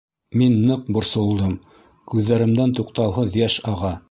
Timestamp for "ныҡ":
0.69-0.87